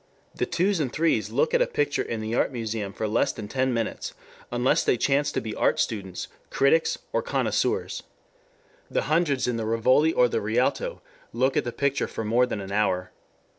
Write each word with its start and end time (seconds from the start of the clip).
The 0.33 0.47
twos 0.47 0.79
and 0.79 0.91
threes 0.91 1.29
look 1.29 1.53
at 1.53 1.61
a 1.61 1.67
picture 1.67 2.01
in 2.01 2.21
the 2.21 2.33
Art 2.33 2.51
Museum 2.51 2.91
for 2.91 3.07
less 3.07 3.31
than 3.31 3.47
ten 3.47 3.71
minutes 3.71 4.15
unless 4.51 4.83
they 4.83 4.97
chance 4.97 5.31
to 5.31 5.41
be 5.41 5.53
art 5.53 5.79
students, 5.79 6.27
critics, 6.49 6.97
or 7.13 7.21
connoisseurs. 7.21 8.01
The 8.89 9.03
hundreds 9.03 9.47
in 9.47 9.57
the 9.57 9.65
Rivoli 9.67 10.11
or 10.11 10.27
the 10.27 10.41
Rialto 10.41 11.03
look 11.33 11.55
at 11.55 11.65
the 11.65 11.71
picture 11.71 12.07
for 12.07 12.23
more 12.23 12.47
than 12.47 12.61
an 12.61 12.71
hour. 12.71 13.11